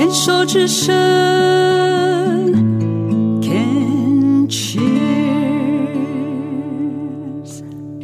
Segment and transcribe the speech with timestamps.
[0.00, 0.88] 牵手之声
[3.42, 4.80] ，Can cheers。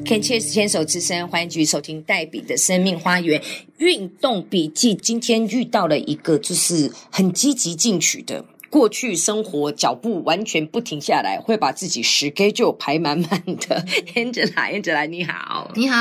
[0.05, 3.43] Can Cheers 牵手之声，欢迎继续收听黛比的生命花园
[3.79, 4.95] 运动笔记。
[4.95, 8.45] 今天遇到了一个就是很积极进取的。
[8.77, 13.83] 过去生活脚步完全不停下来，会把自己 schedule 排满满的。
[14.15, 15.97] Angela，Angela 你好，你好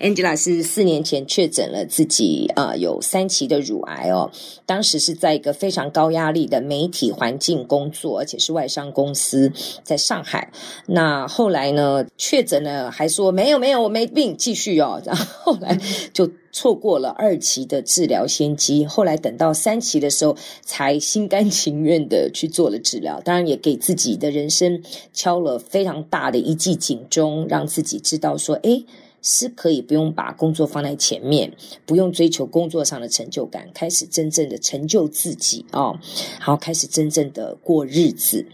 [0.00, 4.30] ，Angela 是四年前确诊了自己呃有三期的乳癌哦，
[4.64, 10.50] 当时是在一个非常高压力的媒体环境工作，而且是外商公司，在上海。
[10.86, 15.78] 那后来呢，确诊了还说没有没有我没病，继续哦，然后后来
[16.14, 16.26] 就。
[16.50, 23.20] 错过了二期的治疗先机，后来等到三期的时候，才心甘情愿的去做了治疗。
[23.20, 28.84] 当然，也给自己的人生敲了非常大的一记警钟，让自己知道说，诶。
[29.20, 31.52] 是可以不用把工作放在前面，
[31.84, 35.98] 不用追求工作上的成就感，开始真正的成就自己哦，
[36.38, 38.46] 然后开始真正的过日子。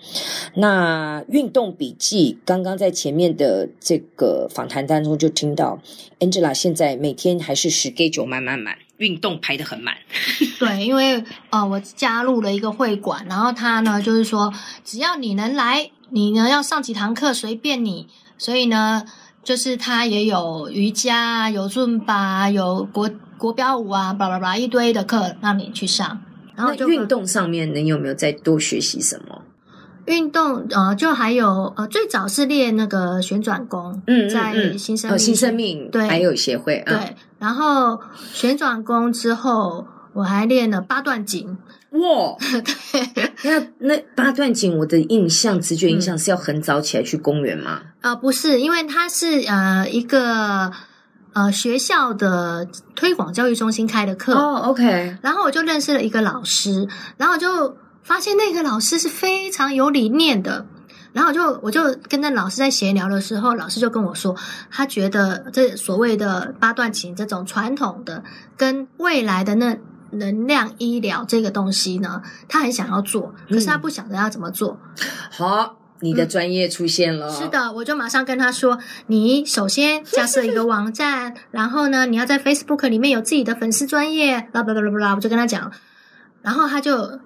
[0.55, 5.78] 那运动笔记刚刚在前面的这个访谈当中就听到
[6.19, 9.94] ，Angela 现在每天还是十 K 九满满满，运动排得很满。
[10.58, 14.53] 对，因为呃，我加入了一个会馆，然后他呢就是说，
[14.84, 19.05] 只要你能来，你呢要上几堂课随便你，所以呢。
[19.45, 26.20] 就是他也有瑜伽，有尊巴，有国国标舞啊，巴拉巴拉一堆的课让你去上。
[26.56, 29.42] 然后就运动上面，你有没有再多学习什么？
[30.06, 36.97] 运动呃，就还有呃，最早是练那个旋转功，嗯，在新生命、哦、新生命对还有协会，啊对。
[36.97, 38.00] 嗯、然后
[38.33, 41.56] 旋转功之后，我还练了八段锦。
[41.95, 47.83] 哇， 对，那那八段锦，我的印象直觉印象是要很早起来去公园吗？
[48.00, 50.72] 啊、呃，不是，因为它是呃一个
[51.34, 55.17] 呃学校的推广教育中心开的课哦，OK。
[55.22, 60.67] 然后我就认识了一个老师，然后我就发现那个老师是非常有理念的。
[61.12, 64.34] 然后我就我就跟那老师在闲聊的时候，老师就跟我说，
[64.69, 68.25] 他觉得这所谓的八段锦这种传统的，
[68.56, 69.78] 跟未来的那。
[70.14, 74.78] 能量医疗这个东西呢，他很想要做，可是他不晓得要怎么做。
[75.30, 77.32] 好、嗯，你的专业出现了、嗯。
[77.32, 85.72] 是的，我就马上跟他说：“你首先架设一个网站，然后呢，你要在 Facebook 里面有自己的粉丝专业，啦啦啦啦啦。”我就跟他讲，
[86.42, 87.20] 然后他就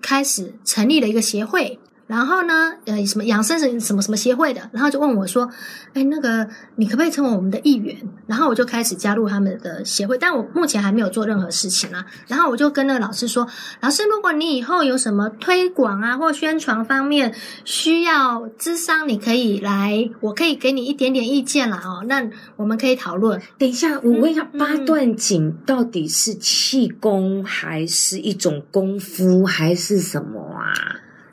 [0.00, 1.78] 开始成立了一个协会。
[2.06, 5.48] 然后呢，呃，什么养生什什么什么协会的，然后就问我说
[5.94, 6.46] ：“哎，那个
[6.76, 7.96] 你可不可以成为我们的一员？”
[8.26, 12.04] 然后我就开始加入他们的协会，但我目前还没有做任何事情啊。
[12.26, 13.46] 然后我就跟那个老师说
[13.80, 22.04] ：“老师，如果你以后有什么推广啊或宣传方面需要咨商，你可以来，我可以给你一点点意见啦哦。
[22.06, 30.74] 那我们可以讨论。”等一下，我问一下，嗯、八段锦到底是气功还是一种功夫还是什么啊？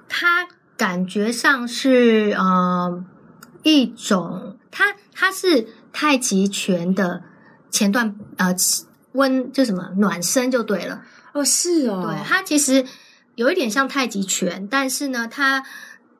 [0.08, 0.48] 它。
[0.80, 3.04] 感觉上是呃
[3.64, 7.22] 一种，它它是太极拳的
[7.70, 8.56] 前段呃
[9.12, 11.04] 温就什么暖身就对了
[11.34, 12.86] 哦是哦，对它其实
[13.36, 15.66] 有一点像太极拳，但是呢它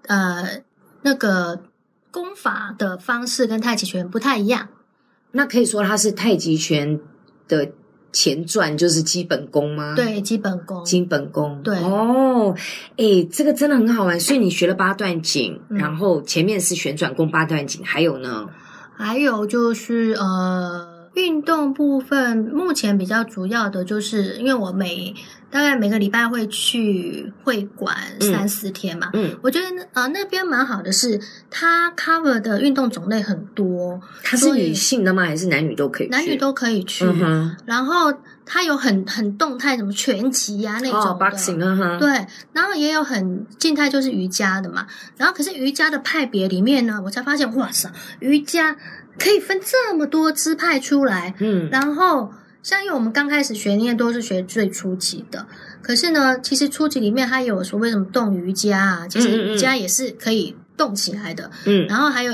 [0.08, 0.62] 呃
[1.04, 1.64] 那个
[2.12, 4.68] 功法的方式跟太极拳不太一样，
[5.32, 7.00] 那可以说它是太极拳
[7.48, 7.72] 的。
[8.12, 9.94] 前传就是基本功吗？
[9.96, 11.62] 对，基本功，基本功。
[11.64, 12.56] 对哦，
[12.98, 14.20] 哎，这个真的很好玩。
[14.20, 18.48] 所以你学了八段锦，嗯、然后前面是旋转功八段锦，还有呢？
[18.98, 25.14] 还有就是呃，运动部分目前比较主要的就是，因为我每
[25.52, 34.00] 大概每个礼拜会去会馆三四天嘛，嗯，我觉得呃那边蛮好的是，它 cover 的运动种类很多。
[34.24, 35.24] 它是女性的吗？
[35.24, 36.12] 还是男女都可以去？
[36.12, 37.06] 男女都可以去。
[37.06, 38.14] 嗯、然后
[38.46, 42.10] 它有很很动态，什么拳击啊那种的、哦、，boxing 啊，对。
[42.54, 44.86] 然后也有很静态，就是瑜伽的嘛。
[45.18, 48.76] 然后可是瑜伽的派别里面呢，我才发现，哇塞，瑜伽
[49.20, 51.36] 可以分这么多支派出来。
[51.40, 52.32] 嗯，然后。
[52.62, 55.48] 像因为我们刚开始学，因为都是学最初级的，
[55.82, 61.50] 可是呢，其实初级里面它有所谓什么动瑜伽啊，其实瑜伽也是可以动起来的。
[61.66, 62.34] 嗯，然后还有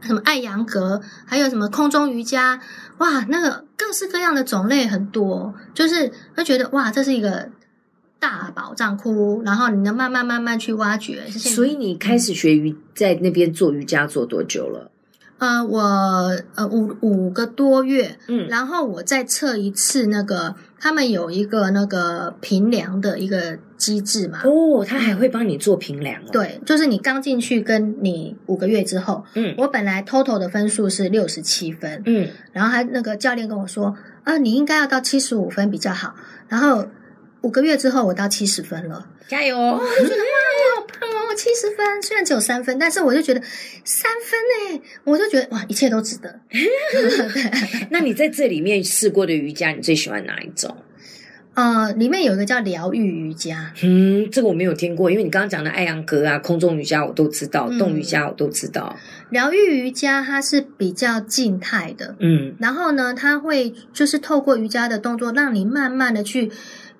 [0.00, 2.60] 什么艾扬格，还有什么空中瑜伽，
[2.98, 7.48] 哇，那个各式各样的种类很多，就是会觉得哇，这是一个
[8.18, 11.24] 大宝藏窟，然后你能慢慢慢慢去挖掘。
[11.30, 14.90] 所以你开始学瑜，在那边做瑜伽做多久了？
[15.38, 15.80] 呃，我
[16.54, 24.40] 呃五五个多月，嗯，然后我再测一次那个，他们有一个那个评量的一个机制嘛。
[24.44, 26.28] 哦，他还会帮你做评量哦。
[26.32, 36.14] 对，就是你刚进去跟你五个月之后，嗯，我本来 total 的分数是六十七分，嗯，然后他那个教练跟我说，啊，你应该要到七十五分比较好，
[36.48, 36.86] 然后。
[37.42, 39.06] 五个月之后，我到七十分了。
[39.28, 39.54] 加油！
[39.54, 40.43] 我觉得哇，
[41.34, 43.40] 七十分，虽然只有三分，但是我就觉得
[43.84, 46.40] 三分呢，我就觉得哇，一切都值得。
[47.90, 50.76] 那你在这里面试过的瑜伽，你最喜欢哪一种？
[51.54, 58.96] 呃，里面有一个叫疗愈瑜伽，嗯，这个我没有听过，因为你刚刚讲的艾扬格啊、空中瑜伽我都知道，嗯动瑜伽我都知道。
[59.30, 66.50] 疗愈瑜伽它是比较静态的，嗯然后呢，它会就是透过瑜伽的动作，让你慢慢的去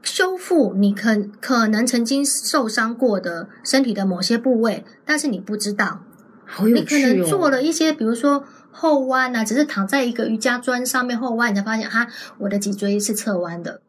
[0.04, 6.04] 修复你可可能曾经受伤过的身体的某些部位，但是你不知道，
[6.44, 6.96] 好有你可。
[6.98, 12.06] 能做了一些，比如说后弯啊，只是躺在一个瑜伽砖上面后弯，你才发现啊，
[12.38, 13.80] 我的脊椎是侧弯的，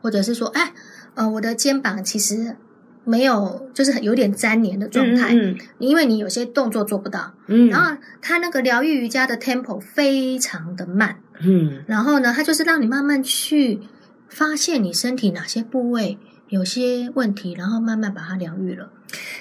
[0.00, 0.72] 或者是说，哎，
[1.14, 2.56] 呃，我的肩膀其实
[3.04, 7.34] 没有，就是有点粘连的状态，嗯因为你有些动作做不到。
[7.46, 11.84] 嗯，然后它那个疗愈瑜伽的 tempo 非常的慢，嗯。
[11.86, 13.80] 然后呢，它就是让你慢慢去
[14.28, 18.92] 发现你身体哪些部位有些问题，然后慢慢把它疗愈了。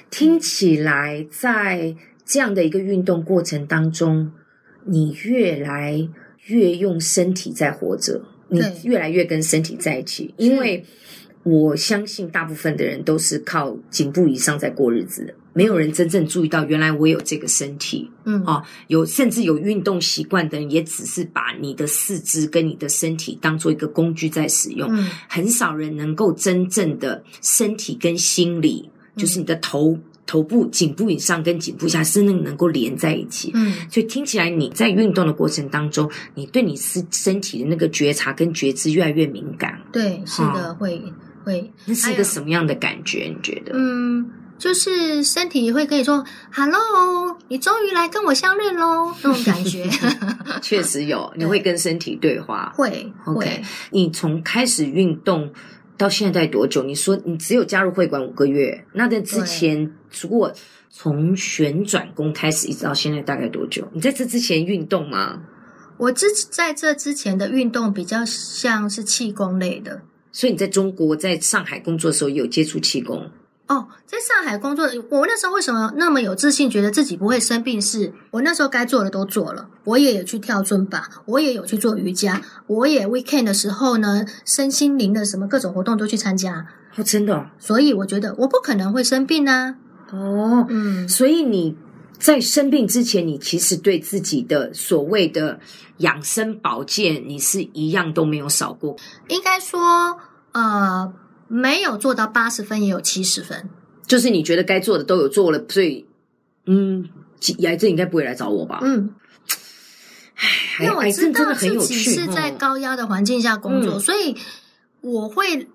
[0.10, 1.96] 听起来在
[2.26, 4.32] 这样的一个运动过程当中，
[4.86, 6.10] 你越来
[6.46, 10.86] 越用身体在活着，你越来越跟身体在一起，因为
[11.44, 18.08] 我相信大部分的人都是靠颈部以上在过日子的，没有人真正注意到原来我有这个身体。
[18.26, 24.88] 嗯，啊，有甚至有运动习惯的人，也只是把你的四肢跟你的身体当做一个工具在使用。
[24.96, 33.52] 嗯很少人能够真正的身体跟心理，嗯就是你的头、头部、颈部以上跟颈部下，真正能够连在一起。
[33.56, 39.82] 嗯，所以听起来你在运动的过程当中，你对你身身体的那个觉察跟觉知越来越敏感。
[39.92, 41.02] 对，是的，会
[41.44, 43.34] 会，那是一个什么样的感觉？
[43.34, 43.72] 你觉得？
[43.74, 49.88] 嗯，就是身体会跟你说 “hello”，你终于来跟我相认喽，那种感觉。
[50.62, 52.74] 确实有，你会跟身体对话。
[52.76, 53.62] 会 OK，会，
[53.92, 55.52] 你从开始运动
[55.98, 56.84] 到现在多久？
[56.84, 60.52] 你说你只有加入会馆五个月，那在之前，如果
[60.90, 63.88] 从旋转功开始一直到现在大概多久？
[63.94, 65.42] 你在这之前运动吗？
[65.98, 70.02] 我之在这之前的运动比较像是气功类的。
[70.32, 73.32] 所以你在中国在上海工作的时候也有接触气功，
[73.68, 78.14] 哦，在上海工作，我那时候为什么那么有自信，觉得自己不会生病是？
[78.32, 86.66] 我那时候该做的都做了，我也有去跳尊巴，我也有去做瑜伽，我也 weekend 的时候呢，身心灵的什么各种活动都去参加，
[86.96, 89.76] 哦，真的哦所以我觉得我不可能会生病啊。
[90.12, 91.76] 哦，嗯，所以你
[92.18, 95.60] 在生病之前，你其实对自己的所谓的
[95.98, 98.96] 养生保健，你是一样都没有少过。
[99.28, 100.18] 应该说，
[100.54, 101.14] 呃，
[101.48, 103.70] 没有做到八十分，也有七十分。
[104.06, 106.06] 就是你觉得该做的都有做了，所以
[106.66, 107.08] 嗯，
[107.64, 108.80] 癌症应该不会来找我吧？
[108.82, 109.14] 嗯，
[110.36, 114.36] 唉因为我知道自己，是在哦高压的环境下工作，嗯所以
[115.02, 115.68] 我会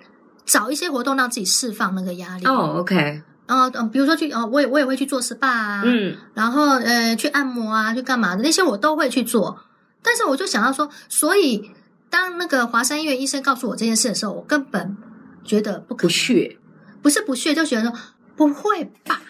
[0.44, 2.44] 找一些活动让自己释放那个压力。
[2.46, 9.58] 哦，OK，然后嗯，比如说去哦，我也我也会去做 SPA 啊，嗯，然后呃去按摩啊，去干嘛的那些我都会去做。
[10.02, 11.70] 但是我就想要说，所以
[12.10, 14.96] 当那个华山医院医生告诉我这件事的时候，我根本
[15.44, 16.56] 觉得不可不，屑，
[17.02, 17.92] 不是不屑，就觉得说
[18.36, 19.20] 不会吧，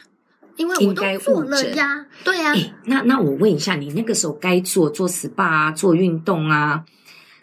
[0.56, 6.84] 因为我都做了呀，对呀、哎，那那我问一下，你那个时候该做做 SPA 啊，做运动啊，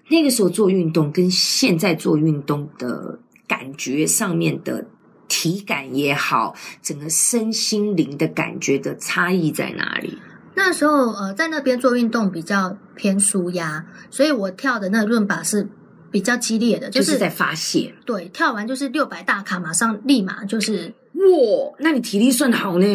[0.09, 4.85] 那个时候做运动跟现在做运动的感觉上面的
[5.27, 10.17] 体感也好，整个身心灵的感觉的差异在哪里？
[10.55, 15.69] 那时候呃，在那边做运动比较偏舒压，所以我跳的那个润把是
[16.11, 17.93] 比较激烈的，就是是在发泄。
[18.05, 22.85] 对跳完就是六百大卡，马上立马就是哇，那你体力算好呢，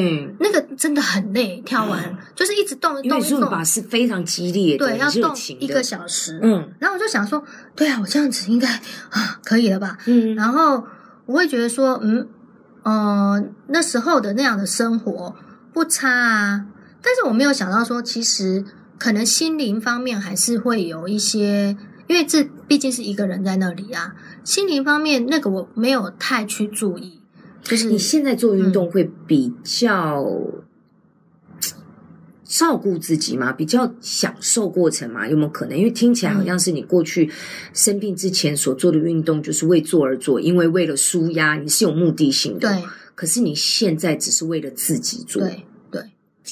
[0.41, 6.39] 那个真的很累，跳完、就是一直动动一动，把是非常激烈的、对，要动一个小时。
[6.43, 6.73] 嗯。
[6.79, 7.45] 然后我就想说，
[7.77, 8.69] 对啊，我这样子应该
[9.11, 9.99] 啊可以了吧？
[10.07, 10.85] 嗯，然后
[11.27, 12.27] 我会觉得说，嗯，
[12.83, 15.35] 呃，那时候的那样的生活
[15.73, 16.67] 不差啊，
[17.03, 18.65] 但是我没有想到说，其实
[18.99, 27.21] 可能心灵方面还是会有一些，因为这毕竟是一个人在那里啊，心灵方面那个我没有太去注意，
[27.63, 30.25] 就是你现在做运动会比较
[32.45, 33.53] 照顾自己吗？
[33.53, 35.29] 比较享受过程吗？
[35.29, 35.77] 有没有可能？
[35.77, 37.31] 因为听起来好像是你过去
[37.73, 42.69] 生病之前所做的运动，就是为做而做，因为为了舒压，你是有目的性的。
[42.69, 42.85] 对
[43.15, 45.43] 可是你现在只是为了自己做。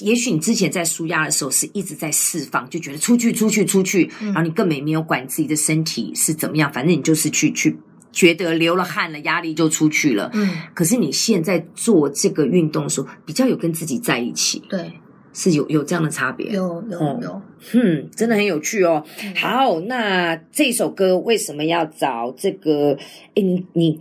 [0.00, 7.76] 也许你之前在舒压的时候是一直在释放，就觉得出去出去出去，嗯然后你根本也没有管自己的身体是怎么样，反正你就是去去
[8.10, 10.30] 觉得流了汗了，压力就出去了。
[10.32, 14.92] 嗯，可是你现在做这个运动的时候，比较有跟自己在一起，对
[15.34, 16.50] 是有有这样的差别。
[16.52, 19.04] 有有哦有，嗯，真的很有趣哦。
[19.34, 22.96] 好，那这首歌为什么要找这个？
[23.34, 23.98] 诶，你你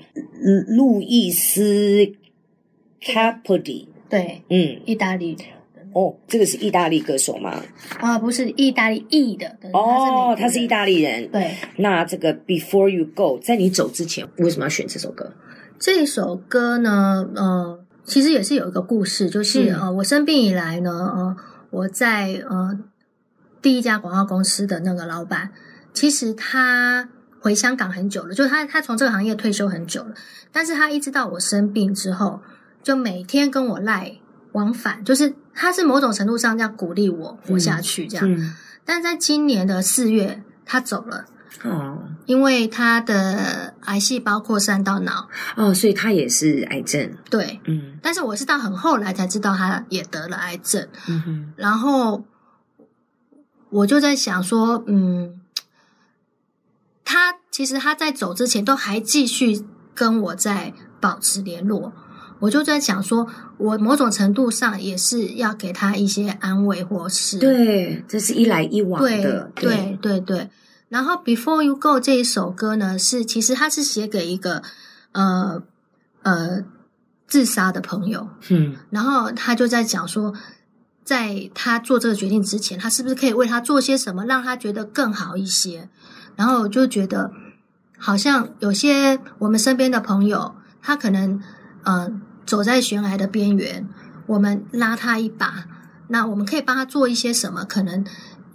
[0.68, 2.12] 路易斯
[4.10, 5.36] 对，嗯，意大利
[5.94, 7.62] 哦，这个是意大利歌手吗？
[8.00, 11.30] 啊，不是意大利裔的，对哦，他是意大大利人。
[11.32, 11.56] 对。
[11.78, 15.34] 那这个 Before You Go，在你走之前，为什么要选这首歌？
[15.78, 21.36] 这首歌呢，呃，其实也是有一个故事，就是、嗯呃，我生病以来呢，呃，
[21.72, 22.80] 我在呃
[23.62, 25.52] 第一家广告公司的那个老板，
[25.94, 30.14] 其实他回香港很久了，就是他他从这个行业退休很久了，
[30.52, 32.42] 但是他一直到我生病之后，
[32.84, 34.14] 就每天跟我赖
[34.54, 38.32] 往返，就是他是某种程度上这样鼓励我活下去这样。
[38.32, 38.56] 嗯，
[38.86, 41.26] 但是在今年的四月，他走了。
[41.64, 47.14] 哦因为他的癌细胞扩散到脑，哦，所以他也是癌症。
[47.30, 52.24] 对，嗯但是我是到很后来才知道他也得了癌症，嗯哼，然后
[53.70, 55.42] 我就在想说，嗯，
[57.04, 61.92] 他其实他在走之前都还继续跟我在保持联络，
[62.42, 63.26] 我就在想说，
[63.58, 69.50] 我某种程度上也是要给他一些安慰或是对，这是一来一往对的。
[69.56, 70.50] 对对对。
[70.90, 74.62] 然后《Before You Go》这一首歌呢，是其实它是写给一个
[75.14, 75.64] 呃
[76.24, 76.66] 呃
[77.28, 80.34] 自杀的朋友，嗯然后他就在讲说，
[81.06, 85.88] 在他做这个决定之前，他是不是可以为他做些什么，让他觉得更好一些？
[86.36, 87.32] 然后我就觉得，
[87.98, 91.42] 好像有些我们身边的朋友，他可能
[91.84, 92.12] 呃
[92.46, 93.88] 走在悬崖的边缘，
[94.28, 95.66] 我们拉他一把，
[96.08, 97.64] 那我们可以帮他做一些什么？
[97.64, 98.06] 可能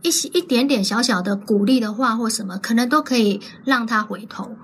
[0.02, 4.57] 一些一点点小小的鼓励的话或什么，可能都可以让他回头。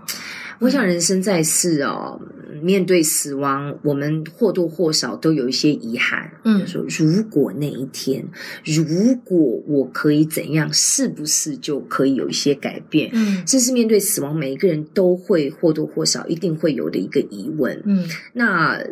[0.58, 2.20] 我想人生在世哦，
[2.62, 6.30] 面对死亡，我们或多或少都有一些遗憾。
[6.44, 8.24] 嗯说如果那一天，
[8.64, 13.10] 如果我可以怎样，是不是就可以有一些改变？
[13.12, 17.82] 嗯这是面对死亡，每一个人都会或多或少一定会有的一个疑问。
[17.84, 18.82] 嗯那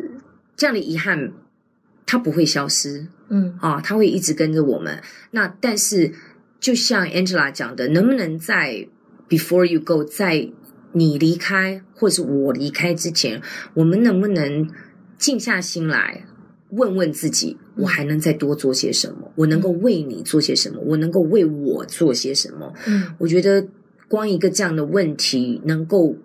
[0.56, 1.32] 这样的遗憾，
[2.04, 5.00] 它不会消失嗯啊，它会一直跟着我们。
[5.30, 6.12] 那但是，
[6.58, 8.86] 就像 Angela 讲的，能不能在
[9.28, 10.50] Before you go，在
[10.92, 13.40] 你离开或是我离开之前，
[13.74, 14.68] 我们能不能
[15.18, 16.24] 静下心来
[16.70, 19.32] 问问自己，我还能再多做些什么？
[19.36, 20.80] 我能够为你做些什么？
[20.86, 22.72] 我能够为我做些什么？
[22.86, 23.66] 嗯我觉得
[24.08, 26.16] 光一个这样的问题，能够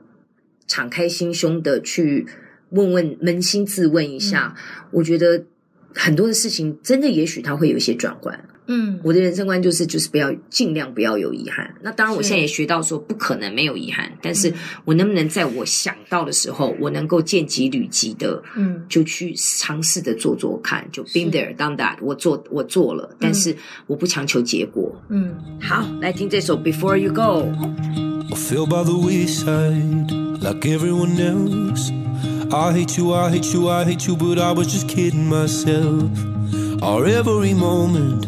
[0.67, 2.25] 敞开心胸的去
[2.69, 4.55] 问问、扪心自问一下，
[4.91, 5.45] 我觉得
[5.93, 8.47] 很多的事情真的，也许它会有一些转换。
[8.67, 11.75] 嗯我的人生观就是，就是不要尽量不要有遗憾。
[11.81, 14.53] 那当然，我现在也学到说，不可能没有遗憾，但是嗯
[14.85, 18.41] 我能不能在我想到的时候，我能够见机履机的。
[18.55, 23.55] 嗯就去尝试的做做看，就 been there done that，我做我做了，但是
[23.87, 24.95] 我不强求结果。
[25.09, 25.35] 嗯。
[25.61, 27.49] 好，来听这首 Before You Go。
[28.31, 31.91] I feel by the wayside like everyone else.
[32.51, 36.09] I hate you, I hate you, I hate you, but I was just kidding myself.
[36.81, 38.27] Our every moment,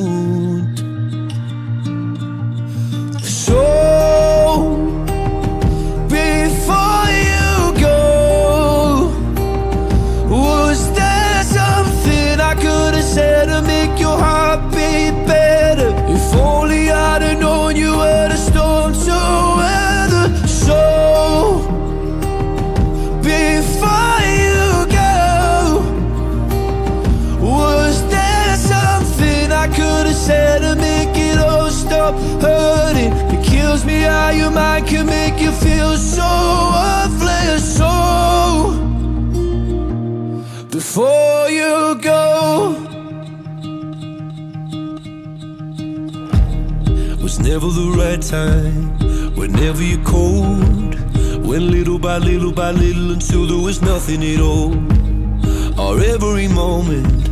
[34.31, 36.29] How your mind can make you feel so
[36.75, 37.63] worthless.
[37.77, 37.91] So
[40.69, 42.75] before you go,
[47.21, 48.97] was never the right time.
[49.35, 50.95] Whenever you're cold,
[51.45, 54.71] went little by little by little until there was nothing at all.
[55.79, 57.29] Our every moment,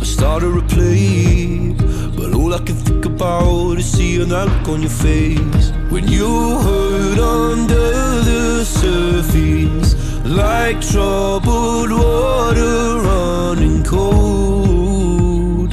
[0.00, 1.74] I started to play.
[2.16, 5.72] But all I can about is seeing that look on your face.
[5.90, 6.30] When you
[6.66, 7.90] hurt under
[8.30, 9.90] the surface,
[10.24, 15.70] like troubled water running cold.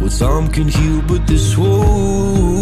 [0.00, 2.59] Well, time can heal, but this won't.